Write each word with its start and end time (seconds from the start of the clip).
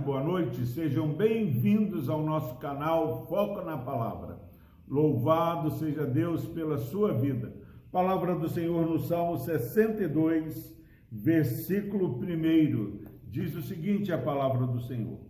noite, 0.00 0.64
sejam 0.66 1.12
bem-vindos 1.12 2.08
ao 2.08 2.22
nosso 2.22 2.56
canal 2.56 3.26
Foco 3.26 3.60
na 3.62 3.76
Palavra. 3.76 4.40
Louvado 4.88 5.70
seja 5.72 6.06
Deus 6.06 6.46
pela 6.46 6.78
sua 6.78 7.12
vida. 7.12 7.54
Palavra 7.90 8.34
do 8.34 8.48
Senhor 8.48 8.86
no 8.86 8.98
Salmo 9.00 9.36
62, 9.36 10.74
versículo 11.10 12.18
1, 12.18 13.04
diz 13.24 13.54
o 13.54 13.60
seguinte: 13.60 14.10
a 14.10 14.18
palavra 14.18 14.66
do 14.66 14.80
Senhor. 14.80 15.20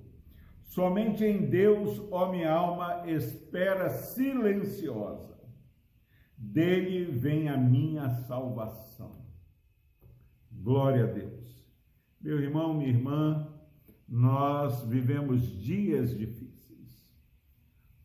Somente 0.62 1.24
em 1.24 1.50
Deus, 1.50 2.00
ó 2.10 2.30
minha 2.30 2.52
alma, 2.52 3.02
espera 3.10 3.90
silenciosa. 3.90 5.36
Dele 6.36 7.04
vem 7.10 7.48
a 7.48 7.56
minha 7.56 8.08
salvação. 8.10 9.26
Glória 10.50 11.04
a 11.04 11.08
Deus. 11.08 11.66
Meu 12.20 12.40
irmão, 12.40 12.74
minha 12.74 12.90
irmã, 12.90 13.52
nós 14.12 14.84
vivemos 14.84 15.58
dias 15.58 16.14
difíceis. 16.14 17.02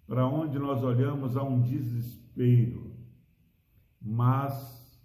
Para 0.07 0.25
onde 0.25 0.57
nós 0.57 0.81
olhamos 0.81 1.35
há 1.35 1.43
um 1.43 1.61
desespero. 1.61 2.95
Mas 4.01 4.97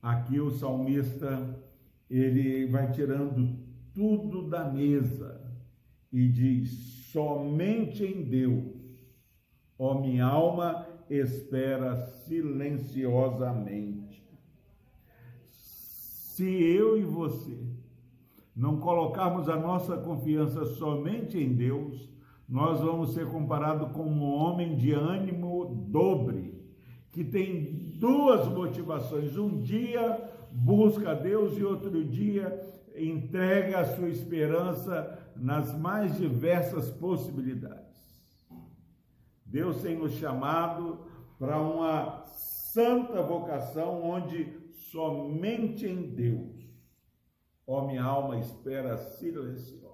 aqui 0.00 0.38
o 0.38 0.52
salmista 0.52 1.60
ele 2.08 2.66
vai 2.66 2.92
tirando 2.92 3.58
tudo 3.92 4.48
da 4.48 4.70
mesa 4.70 5.42
e 6.12 6.28
diz: 6.28 6.70
somente 7.10 8.04
em 8.04 8.22
Deus, 8.22 8.76
ó 9.76 10.00
minha 10.00 10.26
alma, 10.26 10.86
espera 11.10 11.96
silenciosamente. 11.96 14.22
Se 15.48 16.44
eu 16.44 16.96
e 16.96 17.02
você 17.02 17.81
não 18.54 18.76
colocarmos 18.78 19.48
a 19.48 19.56
nossa 19.56 19.96
confiança 19.96 20.64
somente 20.66 21.38
em 21.38 21.54
Deus, 21.54 22.10
nós 22.48 22.80
vamos 22.80 23.14
ser 23.14 23.26
comparados 23.26 23.90
com 23.92 24.04
um 24.04 24.22
homem 24.22 24.76
de 24.76 24.92
ânimo 24.92 25.86
dobre, 25.88 26.60
que 27.10 27.24
tem 27.24 27.92
duas 27.98 28.46
motivações. 28.48 29.38
Um 29.38 29.62
dia 29.62 30.30
busca 30.50 31.14
Deus 31.14 31.56
e 31.56 31.64
outro 31.64 32.04
dia 32.04 32.60
entrega 32.94 33.80
a 33.80 33.96
sua 33.96 34.08
esperança 34.08 35.18
nas 35.34 35.76
mais 35.78 36.18
diversas 36.18 36.90
possibilidades. 36.90 37.82
Deus 39.46 39.80
tem 39.80 39.96
nos 39.96 40.12
chamado 40.12 41.00
para 41.38 41.58
uma 41.58 42.24
santa 42.26 43.22
vocação 43.22 44.02
onde 44.02 44.46
somente 44.72 45.86
em 45.86 46.02
Deus 46.02 46.61
Ó, 47.66 47.86
minha 47.86 48.02
alma 48.02 48.38
espera 48.38 48.96
silenciosa. 48.98 49.92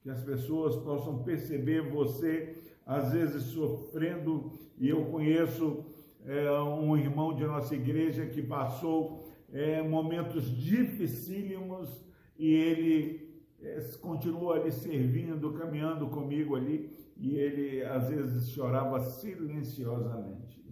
Que 0.00 0.10
as 0.10 0.22
pessoas 0.22 0.76
possam 0.76 1.22
perceber 1.22 1.88
você, 1.90 2.56
às 2.84 3.12
vezes, 3.12 3.44
sofrendo, 3.44 4.58
e 4.76 4.88
eu 4.88 5.06
conheço 5.06 5.84
é, 6.24 6.50
um 6.60 6.96
irmão 6.96 7.34
de 7.34 7.44
nossa 7.44 7.74
igreja 7.74 8.26
que 8.26 8.42
passou 8.42 9.32
é, 9.52 9.82
momentos 9.82 10.44
dificílimos 10.56 12.04
e 12.36 12.52
ele 12.52 13.44
é, 13.60 13.80
continua 14.00 14.56
ali 14.56 14.72
servindo, 14.72 15.52
caminhando 15.52 16.08
comigo 16.08 16.56
ali, 16.56 16.90
e 17.16 17.36
ele 17.36 17.84
às 17.84 18.08
vezes 18.08 18.50
chorava 18.50 18.98
silenciosamente. 19.00 20.64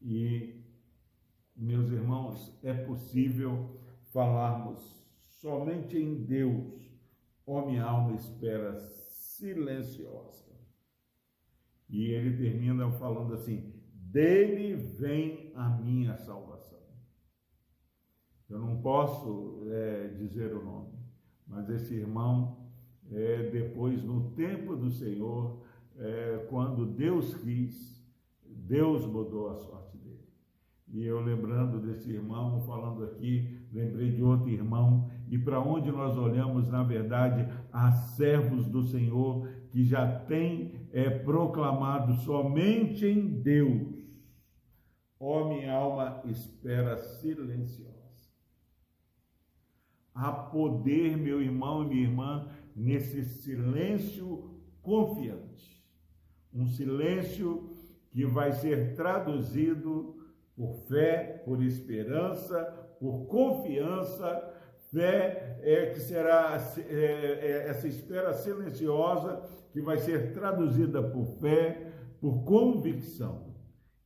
E, 0.00 0.62
meus 1.54 1.90
irmãos, 1.90 2.58
é 2.62 2.72
possível 2.72 3.78
falarmos 4.12 4.78
somente 5.40 5.96
em 5.96 6.24
Deus, 6.24 6.80
ó 7.46 7.66
minha 7.66 7.84
alma 7.84 8.14
espera 8.14 8.78
silenciosa. 8.78 10.52
E 11.88 12.10
ele 12.10 12.36
termina 12.36 12.90
falando 12.92 13.34
assim: 13.34 13.72
dele 13.92 14.74
vem 14.74 15.52
a 15.54 15.68
minha 15.68 16.16
salvação. 16.16 16.78
Eu 18.48 18.58
não 18.58 18.82
posso 18.82 19.66
é, 19.70 20.08
dizer 20.08 20.54
o 20.54 20.62
nome, 20.62 20.92
mas 21.46 21.68
esse 21.70 21.94
irmão, 21.94 22.70
é, 23.10 23.50
depois, 23.50 24.02
no 24.02 24.30
tempo 24.32 24.76
do 24.76 24.90
Senhor, 24.90 25.62
é, 25.96 26.46
quando 26.50 26.86
Deus 26.86 27.34
quis, 27.34 28.02
Deus 28.44 29.06
mudou 29.06 29.48
a 29.50 29.56
sorte. 29.56 29.96
E 30.92 31.06
eu 31.06 31.20
lembrando 31.20 31.80
desse 31.80 32.10
irmão, 32.12 32.60
falando 32.66 33.04
aqui, 33.04 33.58
lembrei 33.72 34.12
de 34.12 34.22
outro 34.22 34.50
irmão, 34.50 35.10
e 35.30 35.38
para 35.38 35.58
onde 35.58 35.90
nós 35.90 36.18
olhamos, 36.18 36.68
na 36.68 36.82
verdade, 36.82 37.50
há 37.72 37.90
servos 37.90 38.68
do 38.68 38.82
Senhor 38.82 39.48
que 39.70 39.82
já 39.82 40.20
têm 40.26 40.86
é, 40.92 41.08
proclamado 41.08 42.12
somente 42.16 43.06
em 43.06 43.40
Deus. 43.40 44.02
Ó 45.18 45.40
oh, 45.40 45.48
minha 45.48 45.72
alma 45.72 46.20
espera 46.26 46.98
silenciosa. 46.98 47.92
Há 50.14 50.30
poder, 50.30 51.16
meu 51.16 51.40
irmão 51.40 51.84
e 51.84 51.88
minha 51.88 52.02
irmã, 52.02 52.48
nesse 52.76 53.24
silêncio 53.24 54.60
confiante. 54.82 55.82
Um 56.52 56.66
silêncio 56.66 57.70
que 58.10 58.26
vai 58.26 58.52
ser 58.52 58.94
traduzido 58.94 60.21
por 60.56 60.74
fé, 60.88 61.42
por 61.44 61.62
esperança, 61.62 62.64
por 62.98 63.26
confiança, 63.26 64.52
fé 64.90 65.58
é, 65.62 65.86
que 65.86 66.00
será 66.00 66.56
é, 66.88 66.92
é, 66.92 67.68
essa 67.68 67.88
espera 67.88 68.32
silenciosa 68.34 69.42
que 69.72 69.80
vai 69.80 69.98
ser 69.98 70.32
traduzida 70.32 71.02
por 71.02 71.26
fé, 71.40 71.92
por 72.20 72.44
convicção. 72.44 73.52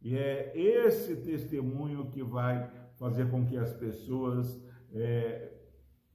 E 0.01 0.17
é 0.17 0.53
esse 0.57 1.17
testemunho 1.17 2.11
que 2.11 2.23
vai 2.23 2.71
fazer 2.97 3.29
com 3.31 3.45
que 3.45 3.57
as 3.57 3.73
pessoas 3.75 4.63
é, 4.93 5.53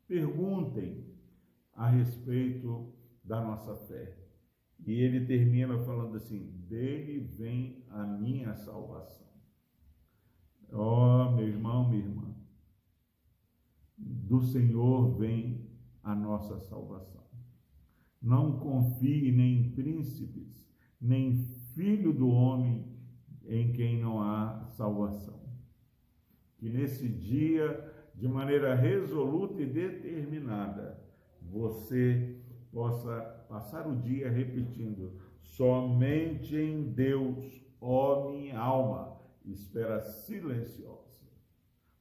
perguntem 0.07 1.05
a 1.73 1.89
respeito 1.89 2.93
da 3.23 3.41
nossa 3.41 3.75
fé. 3.75 4.17
E 4.85 4.93
ele 5.01 5.25
termina 5.25 5.77
falando 5.79 6.15
assim: 6.15 6.51
dele 6.67 7.19
vem 7.19 7.85
a 7.89 8.05
minha 8.05 8.55
salvação. 8.55 9.30
Ó, 10.73 11.27
oh, 11.27 11.31
meu 11.31 11.47
irmão, 11.47 11.89
minha 11.89 12.03
irmã, 12.03 12.33
do 13.97 14.41
Senhor 14.41 15.17
vem 15.17 15.69
a 16.01 16.15
nossa 16.15 16.59
salvação. 16.59 17.25
Não 18.21 18.57
confie 18.57 19.31
nem 19.31 19.59
em 19.59 19.71
príncipes, 19.71 20.65
nem 20.99 21.35
filho 21.75 22.13
do 22.13 22.29
homem 22.29 22.85
em 23.45 23.73
quem 23.73 23.99
não 23.99 24.21
há 24.21 24.65
salvação. 24.69 25.41
Que 26.57 26.69
nesse 26.69 27.09
dia, 27.09 27.93
de 28.15 28.27
maneira 28.27 28.73
resoluta 28.75 29.61
e 29.61 29.65
determinada, 29.65 31.03
você 31.41 32.39
possa 32.71 33.19
passar 33.49 33.87
o 33.87 33.95
dia 33.95 34.29
repetindo: 34.29 35.19
somente 35.41 36.55
em 36.55 36.93
Deus, 36.93 37.61
ó 37.81 38.29
minha 38.31 38.57
alma 38.57 39.10
espera 39.45 40.01
silenciosa. 40.01 41.01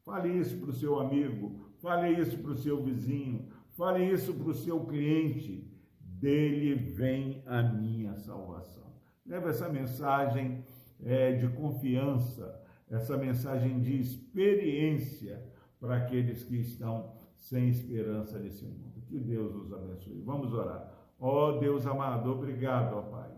Fale 0.04 0.28
isso 0.28 0.58
para 0.58 0.70
o 0.70 0.74
seu 0.74 0.98
amigo, 0.98 1.60
fale 1.80 2.20
isso 2.20 2.38
para 2.38 2.50
o 2.52 2.56
seu 2.56 2.82
vizinho, 2.82 3.48
fale 3.70 4.04
isso 4.04 4.34
para 4.34 4.50
o 4.50 4.54
seu 4.54 4.84
cliente. 4.86 5.68
Dele 6.00 6.74
vem 6.74 7.42
a 7.46 7.62
minha 7.62 8.14
salvação. 8.16 8.92
Leve 9.24 9.48
essa 9.48 9.70
mensagem 9.70 10.62
é, 11.02 11.32
de 11.32 11.48
confiança, 11.48 12.62
essa 12.90 13.16
mensagem 13.16 13.80
de 13.80 13.98
experiência 13.98 15.42
para 15.78 15.96
aqueles 15.96 16.44
que 16.44 16.56
estão 16.56 17.14
sem 17.36 17.68
esperança 17.68 18.38
nesse 18.38 18.66
mundo. 18.66 19.00
Que 19.06 19.18
Deus 19.18 19.54
os 19.54 19.72
abençoe. 19.72 20.20
Vamos 20.20 20.52
orar. 20.52 20.92
Ó 21.18 21.48
oh, 21.48 21.58
Deus 21.58 21.86
amado, 21.86 22.30
obrigado, 22.30 22.96
ó 22.96 23.02
Pai 23.02 23.30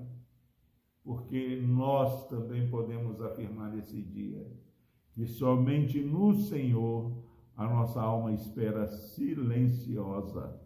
porque 1.04 1.60
nós 1.66 2.28
também 2.28 2.68
podemos 2.70 3.20
afirmar 3.20 3.72
nesse 3.72 4.00
dia 4.00 4.46
que 5.12 5.26
somente 5.26 6.00
no 6.00 6.34
Senhor 6.34 7.12
a 7.56 7.68
nossa 7.68 8.00
alma 8.00 8.32
espera 8.32 8.88
silenciosa. 8.88 10.58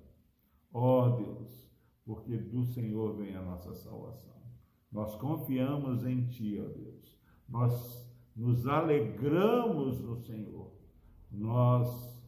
Ó 0.73 1.07
oh 1.07 1.17
Deus, 1.17 1.71
porque 2.05 2.37
do 2.37 2.65
Senhor 2.65 3.17
vem 3.17 3.35
a 3.35 3.43
nossa 3.43 3.75
salvação. 3.75 4.37
Nós 4.93 5.17
confiamos 5.17 6.05
em 6.05 6.27
Ti, 6.27 6.61
ó 6.61 6.69
Deus. 6.69 7.19
Nós 7.49 8.07
nos 8.37 8.67
alegramos 8.67 10.01
no 10.01 10.17
Senhor. 10.17 10.71
Nós 11.31 12.23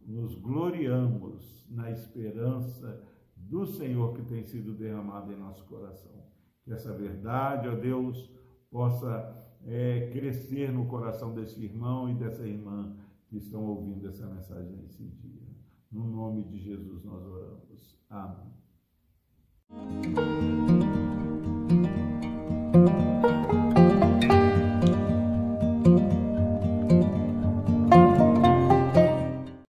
nos 0.00 0.34
gloriamos 0.36 1.66
na 1.68 1.90
esperança 1.90 3.04
do 3.36 3.66
Senhor 3.66 4.14
que 4.14 4.22
tem 4.22 4.42
sido 4.44 4.74
derramado 4.74 5.32
em 5.32 5.36
nosso 5.36 5.64
coração 5.66 6.31
que 6.64 6.72
essa 6.72 6.92
verdade, 6.92 7.68
ó 7.68 7.74
Deus, 7.74 8.30
possa 8.70 9.36
é, 9.66 10.10
crescer 10.12 10.72
no 10.72 10.86
coração 10.86 11.34
desse 11.34 11.62
irmão 11.62 12.08
e 12.08 12.14
dessa 12.14 12.46
irmã 12.46 12.96
que 13.28 13.36
estão 13.36 13.64
ouvindo 13.64 14.08
essa 14.08 14.26
mensagem 14.26 14.76
nesse 14.76 15.04
dia. 15.04 15.42
No 15.90 16.04
nome 16.04 16.44
de 16.44 16.58
Jesus 16.58 17.04
nós 17.04 17.24
oramos. 17.24 17.98
Amém. 18.08 18.52